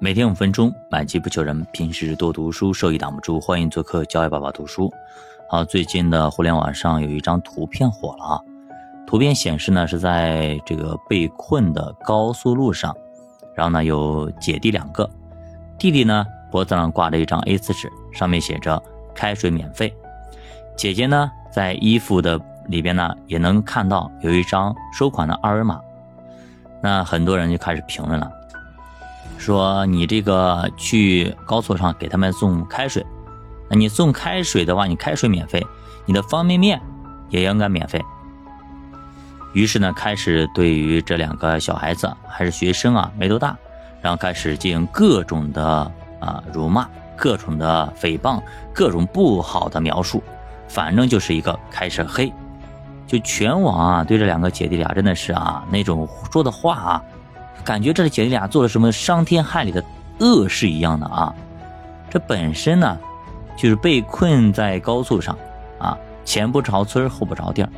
[0.00, 1.64] 每天五分钟，满级不求人。
[1.72, 3.40] 平时多读书，受益挡不住。
[3.40, 4.92] 欢迎做客教爱爸爸读书。
[5.48, 8.40] 好，最近的互联网上有一张图片火了啊，
[9.06, 12.94] 图片显示呢是在这个被困的高速路上，
[13.54, 15.08] 然后呢有姐弟两个，
[15.78, 18.82] 弟弟呢脖子上挂着一张 A4 纸，上面写着
[19.14, 19.94] 开水免费。
[20.76, 25.80] 姐姐呢在衣服的里边呢也能看到有一张收款的二维码。
[26.82, 28.30] 那很多人就开始评论了。
[29.44, 33.04] 说你这个去高速上给他们送开水，
[33.68, 35.62] 那你送开水的话，你开水免费，
[36.06, 36.80] 你的方便面
[37.28, 38.02] 也应该免费。
[39.52, 43.54] 于是呢，开始对于这两个小孩子还是学生啊，没多大，
[44.00, 50.22] 然后开始进行各种的啊辱骂，各种的诽谤，各种不好的描述，
[50.68, 52.32] 反正就是一个开始黑，
[53.06, 57.02] 就全网啊对这两个姐弟俩真的是啊那种说的话啊。
[57.64, 59.82] 感觉这姐弟俩做了什么伤天害理的
[60.20, 61.34] 恶事一样的啊！
[62.10, 62.98] 这本身呢，
[63.56, 65.36] 就是被困在高速上
[65.78, 67.68] 啊，前不着村后不着店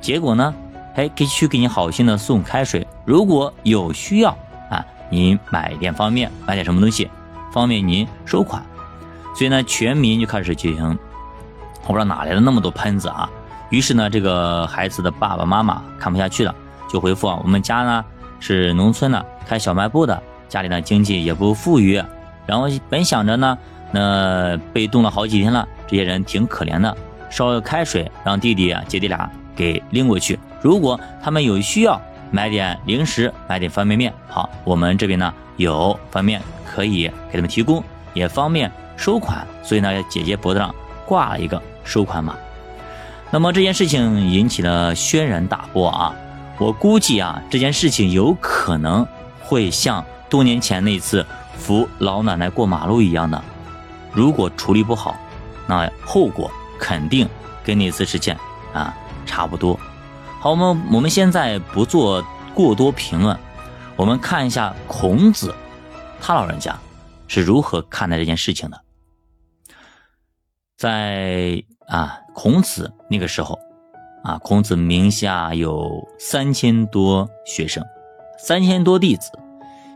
[0.00, 0.52] 结果呢，
[0.96, 4.36] 哎，给去给你好心的送开水，如果有需要
[4.68, 7.08] 啊，您买点方便，买点什么东西，
[7.52, 8.60] 方便您收款。
[9.34, 10.98] 所以呢，全民就开始进行，
[11.84, 13.30] 我不知道哪来的那么多喷子啊！
[13.70, 16.54] 于是呢，这个孩子的爸爸妈妈看不下去了，
[16.90, 18.04] 就回复啊，我们家呢。
[18.42, 22.02] 是农村的，开小卖部的，家里呢经济也不富裕，
[22.44, 23.56] 然后本想着呢，
[23.92, 26.96] 那被冻了好几天了，这些人挺可怜的，
[27.30, 30.36] 烧个开水让弟弟啊姐弟俩给拎过去。
[30.60, 37.80] 如果他们有需要买点零食，买点方便面，好，我们这边呢有方便面可以给他们提供，
[38.12, 39.46] 也方便收款。
[39.62, 40.74] 所以呢，姐姐脖子上
[41.06, 42.34] 挂了一个收款码。
[43.30, 46.12] 那么这件事情引起了轩然大波啊。
[46.62, 49.04] 我估计啊，这件事情有可能
[49.40, 51.26] 会像多年前那次
[51.58, 53.42] 扶老奶奶过马路一样的，
[54.12, 55.18] 如果处理不好，
[55.66, 57.28] 那后果肯定
[57.64, 58.38] 跟那次事件
[58.72, 59.76] 啊差不多。
[60.38, 63.36] 好，我们我们现在不做过多评论，
[63.96, 65.52] 我们看一下孔子，
[66.20, 66.78] 他老人家
[67.26, 68.80] 是如何看待这件事情的。
[70.76, 73.58] 在啊，孔子那个时候。
[74.22, 77.84] 啊，孔子名下有三千多学生，
[78.38, 79.32] 三千多弟子，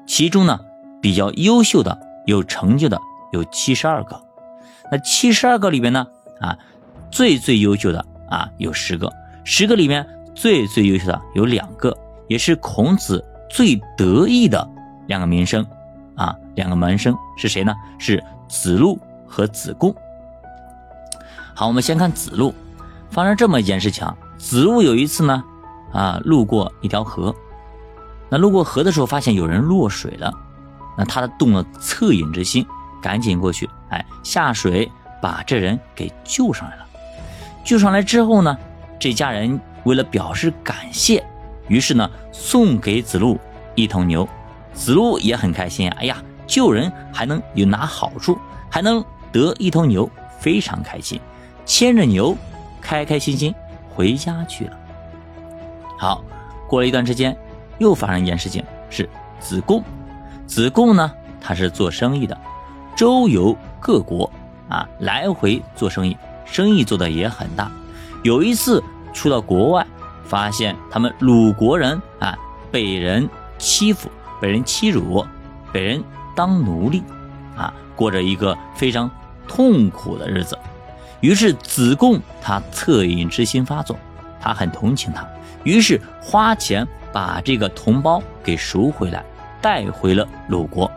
[0.06, 0.60] 其中呢
[1.00, 3.00] 比较优秀的、有成就的
[3.32, 4.20] 有七十二个。
[4.90, 6.06] 那七十二个里边呢，
[6.40, 6.58] 啊，
[7.10, 9.12] 最最优秀的啊有十个，
[9.44, 11.96] 十个里面最最优秀的有两个，
[12.28, 14.68] 也是孔子最得意的
[15.06, 15.64] 两个名声，
[16.16, 17.72] 啊，两个门生是谁呢？
[17.98, 19.94] 是子路和子贡。
[21.54, 22.52] 好，我们先看子路。
[23.10, 24.06] 发生这么一件事情，
[24.36, 25.44] 子路有一次呢，
[25.92, 27.34] 啊，路过一条河，
[28.28, 30.32] 那路过河的时候，发现有人落水了，
[30.96, 32.66] 那他动了恻隐之心，
[33.00, 34.90] 赶紧过去，哎，下水
[35.22, 36.86] 把这人给救上来了。
[37.64, 38.56] 救上来之后呢，
[38.98, 41.24] 这家人为了表示感谢，
[41.68, 43.38] 于是呢，送给子路
[43.74, 44.28] 一头牛。
[44.74, 49.02] 子路也很开心，哎呀，救人还能有拿好处，还能
[49.32, 50.08] 得一头牛，
[50.38, 51.18] 非常开心，
[51.64, 52.36] 牵着牛。
[52.86, 53.52] 开开心心
[53.92, 54.78] 回家去了。
[55.98, 56.22] 好，
[56.68, 57.36] 过了一段时间，
[57.78, 59.08] 又发生一件事情，是
[59.40, 59.82] 子贡。
[60.46, 61.10] 子贡呢，
[61.40, 62.38] 他是做生意的，
[62.94, 64.30] 周游各国
[64.68, 67.68] 啊，来回做生意，生意做的也很大。
[68.22, 68.80] 有一次
[69.12, 69.84] 出到国外，
[70.24, 72.38] 发现他们鲁国人啊
[72.70, 74.08] 被人欺负，
[74.40, 75.26] 被人欺辱，
[75.72, 76.04] 被人
[76.36, 77.02] 当奴隶，
[77.56, 79.10] 啊，过着一个非常
[79.48, 80.56] 痛苦的日子。
[81.20, 83.96] 于是子贡他恻隐之心发作，
[84.40, 85.26] 他很同情他，
[85.64, 89.24] 于是花钱把这个同胞给赎回来，
[89.60, 90.90] 带回了鲁国。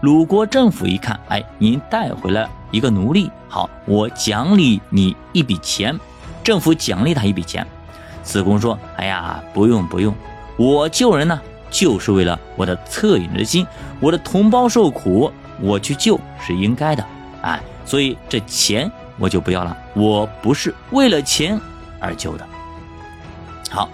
[0.00, 5.98] 鲁国政府一看，哎，您带回来一个奴隶，好，我奖励你一笔钱。
[6.42, 7.66] 政府奖励他一笔钱。
[8.22, 10.14] 子贡说：“哎呀，不用不用，
[10.56, 13.66] 我救人呢，就是为了我的恻隐之心，
[14.00, 17.04] 我的同胞受苦，我去救是应该的。
[17.42, 21.60] 哎，所以这钱。”我就不要了，我不是为了钱
[22.00, 22.46] 而救的。
[23.70, 23.88] 好，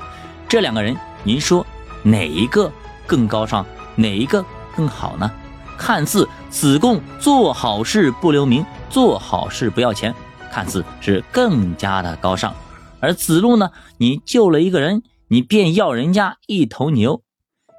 [0.48, 1.66] 这两个人，您说
[2.02, 2.70] 哪一个
[3.06, 3.64] 更高尚，
[3.96, 4.44] 哪一个
[4.76, 5.30] 更好呢？
[5.76, 10.14] 看似子贡做好事不留名，做好事不要钱，
[10.50, 12.54] 看似是更加的高尚。
[13.00, 17.22] 而子路呢，你救了一个人，你便要人家一头牛，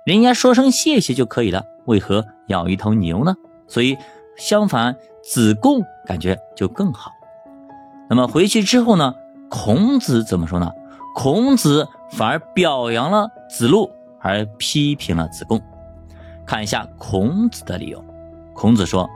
[0.06, 3.36] 人家说声谢谢就可以了，为何要一头牛呢？
[3.68, 3.96] 所以
[4.36, 7.12] 相反，子贡感觉就更好。
[8.12, 9.16] 那么回去之后呢？
[9.50, 10.69] 孔子怎么说呢？
[11.16, 15.62] 孔子反而表扬了子路，而批评了子贡。
[16.46, 18.04] 看一下孔子的理由。
[18.54, 19.10] 孔子说：“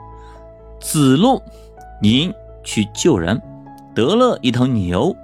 [0.80, 1.42] 子路，
[2.00, 2.32] 您
[2.64, 3.38] 去救人，
[3.94, 5.14] 得了一头牛，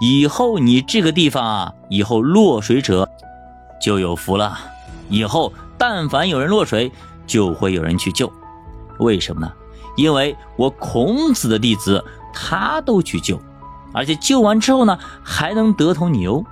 [0.00, 3.06] 以后你这个地方啊，以后落水者
[3.78, 4.58] 就有福了。
[5.10, 6.90] 以后但凡有人落水，
[7.26, 8.32] 就会有人去救。
[8.98, 9.52] 为什么呢？
[9.98, 12.02] 因为我孔子的弟子
[12.32, 13.40] 他都去救，
[13.92, 16.44] 而且救完之后呢，还能得头牛，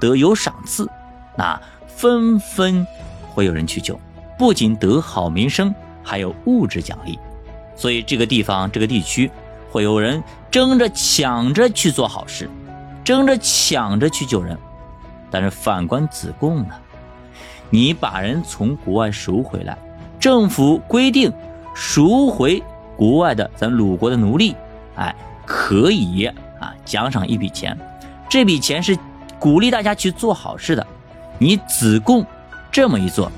[0.00, 0.88] 得有赏赐，
[1.36, 2.86] 那纷纷
[3.34, 3.98] 会有人去救，
[4.38, 7.18] 不仅得好名声。”还有物质奖励，
[7.76, 9.30] 所以这个地方、这个地区
[9.70, 12.48] 会有人争着抢着去做好事，
[13.04, 14.56] 争着抢着去救人。
[15.30, 16.74] 但是反观子贡呢，
[17.68, 19.76] 你把人从国外赎回来，
[20.18, 21.30] 政府规定
[21.74, 22.62] 赎回
[22.96, 24.56] 国外的咱鲁国的奴隶，
[24.98, 25.14] 哎，
[25.46, 26.26] 可以
[26.60, 27.74] 啊，奖赏一笔钱，
[28.28, 28.98] 这笔钱是
[29.38, 30.86] 鼓励大家去做好事的。
[31.38, 32.26] 你子贡
[32.70, 33.32] 这么一做，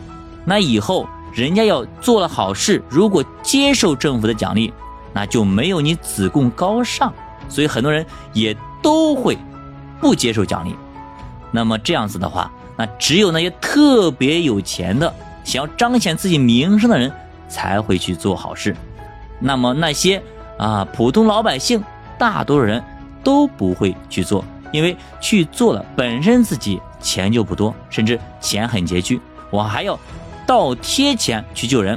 [0.45, 1.07] 那以后。
[1.33, 4.73] 人家要做了好事，如果接受政府的奖励，
[5.13, 7.15] 那就没有你子贡高尚，
[7.49, 8.53] 所以很多人也
[8.83, 9.39] 都会
[10.01, 10.75] 不接受奖励。
[11.53, 15.15] 那么这样子的话，那只有那些特别有钱的，
[15.45, 17.13] 想要彰显自己名声的人
[17.49, 18.75] 才会去做好事。
[19.39, 20.21] 那么那些
[20.61, 21.83] 啊普通老百姓，
[22.19, 22.85] 大多数人
[23.25, 29.19] 都不会去做，因为去做了本身自己钱就不多，甚至钱很拮据，
[29.51, 29.99] 我还要。
[30.47, 31.97] 倒贴钱去救人，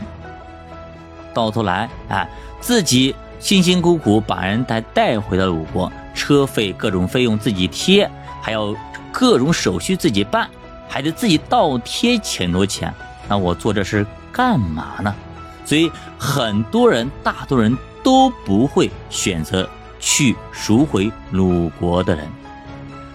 [1.33, 2.29] 到头来，哎，
[2.59, 8.07] 自己辛辛苦苦把人带带回了鲁国，车费各种费用自己贴，
[8.43, 8.75] 还要
[9.11, 10.47] 各种手续自己办，
[10.87, 12.93] 还得自己倒贴很多钱。
[13.27, 15.15] 那我做这事干嘛呢？
[15.65, 19.67] 所以很多人，大多人都不会选择
[19.99, 22.27] 去赎回鲁国的人。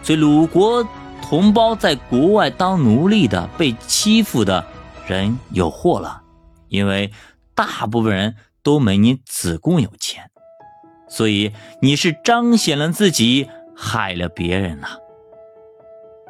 [0.03, 0.85] 所以鲁国
[1.23, 4.65] 同胞在国外当奴隶的，被欺负的。
[5.07, 6.21] 人有祸了，
[6.69, 7.11] 因为
[7.55, 10.31] 大部分人都没你子贡有钱，
[11.09, 11.51] 所以
[11.81, 14.89] 你是彰显了自己，害了别人呐。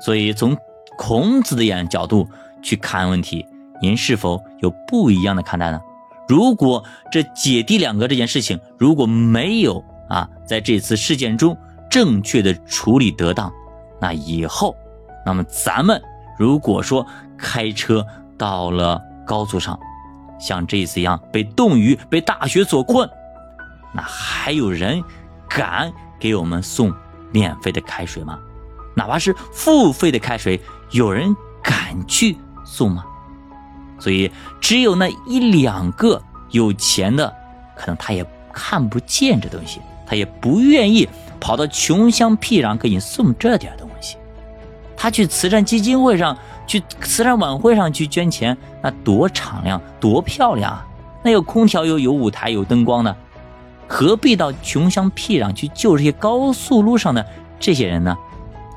[0.01, 0.57] 所以从
[0.97, 2.29] 孔子的眼角度
[2.63, 3.45] 去看问题，
[3.83, 5.81] 您是否有不一样的看待呢？
[6.29, 11.57] 如果这姐弟两个这件事情如果没有啊，在这次事件中
[11.91, 13.53] 正确的处理得当，
[14.01, 14.77] 那以后，
[15.25, 16.01] 那么咱们
[16.39, 18.05] 如果说开车。
[18.39, 19.77] 到了高速上，
[20.39, 23.11] 像这次一样被冻雨、被大雪所困，
[23.93, 25.03] 那还有人
[25.49, 26.95] 敢给我们送
[27.33, 28.39] 免费的开水吗？
[28.95, 30.61] 哪怕是付费的开水，
[30.93, 33.05] 有人敢去送吗？
[33.99, 34.31] 所以，
[34.61, 37.33] 只有那一两个有钱的，
[37.75, 41.09] 可能他也看不见这东西，他也不愿意
[41.41, 44.17] 跑到穷乡僻壤给你送这点东西。
[44.97, 46.37] 他去慈善基金会上。
[46.69, 50.87] 去慈善晚会上去捐钱，那多敞亮，多漂亮啊！
[51.23, 53.17] 那有空调，有有舞台，有灯光的，
[53.87, 57.27] 何必到穷乡僻壤去救这些高速路上的
[57.59, 58.15] 这些人呢？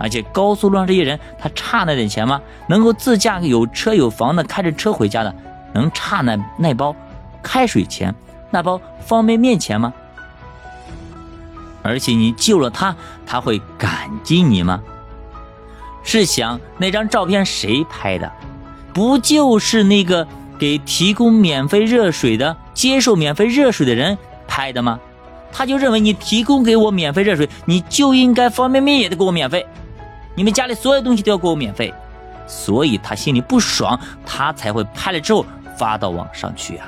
[0.01, 2.41] 而且高速路上这些人，他差那点钱吗？
[2.67, 5.33] 能够自驾有车有房的，开着车回家的，
[5.73, 6.95] 能差那那包
[7.43, 8.13] 开水钱，
[8.49, 9.93] 那包方便面钱吗？
[11.83, 12.95] 而且你救了他，
[13.27, 14.81] 他会感激你吗？
[16.03, 18.31] 试想那张照片谁拍的？
[18.93, 20.27] 不就是那个
[20.57, 24.17] 给提供免费热水的、接受免费热水的人
[24.47, 24.99] 拍的吗？
[25.53, 29.65] 他就认为你提供给我免费热水，你就应该方便面也得给我免费，
[30.35, 31.93] 你们家里所有东西都要给我免费，
[32.47, 35.45] 所以他心里不爽，他才会拍了之后
[35.77, 36.87] 发到网上去啊。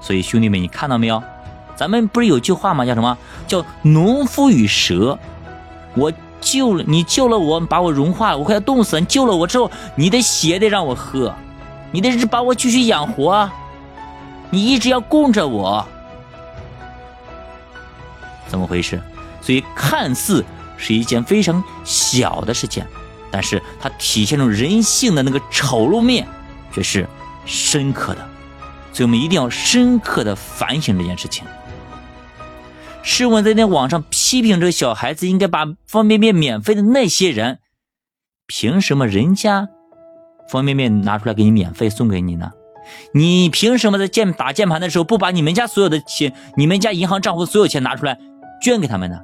[0.00, 1.22] 所以兄弟们，你看到没有？
[1.74, 2.84] 咱们不是有句话吗？
[2.86, 3.18] 叫什么？
[3.46, 5.18] 叫农夫与蛇。
[5.94, 6.12] 我。
[6.38, 9.00] 救了你，救了我，把我融化了，我快要冻死了。
[9.00, 11.34] 你救了我之后，你的血得让我喝，
[11.90, 13.50] 你得把我继续养活，
[14.50, 15.84] 你一直要供着我，
[18.46, 19.02] 怎么回事？
[19.40, 20.44] 所以看似
[20.76, 22.84] 是一件非常小的事情，
[23.30, 26.26] 但是它体现出人性的那个丑陋面，
[26.72, 27.06] 却是
[27.44, 28.28] 深刻的。
[28.92, 31.44] 所以我们一定要深刻的反省这件事情。
[33.02, 37.58] 试问，在那网上批评这个小孩子应该把方便面免费的那些人，
[38.46, 39.68] 凭什么人家
[40.50, 42.50] 方便面拿出来给你免费送给你呢？
[43.12, 48.18] 你凭什么在键打键盘的时候不把你们家所有的钱、你们家银行账户所有钱拿出来
[48.62, 49.18] 捐给他们呢？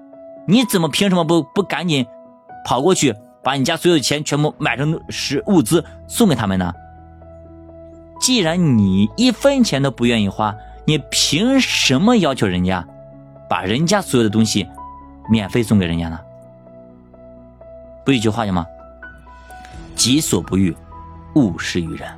[0.47, 2.07] 你怎么凭什么不不赶紧
[2.65, 6.73] 跑过去把你家所有的钱全部买成食物资送给他们呢？
[8.21, 12.87] 既然你一分钱都不愿意花，你凭什么要求人家？
[13.49, 14.67] 把人家所有的东西
[15.29, 16.19] 免费送给人家呢？
[18.05, 18.65] 不一句话吗？
[19.95, 20.75] 己所不欲，
[21.35, 22.09] 勿施于人。